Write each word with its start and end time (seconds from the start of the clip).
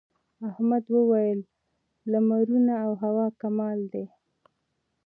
احمد 0.49 0.83
وويل: 0.95 1.39
لمرونه 2.11 2.73
او 2.85 2.91
هوا 3.03 3.27
کمال 3.41 3.79
دي. 3.93 4.05